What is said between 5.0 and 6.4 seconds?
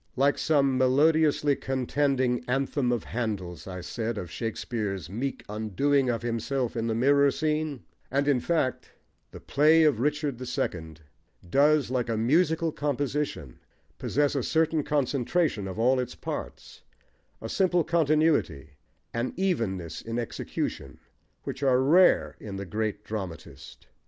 meek "undoing" of